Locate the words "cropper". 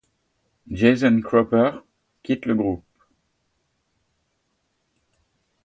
1.23-1.79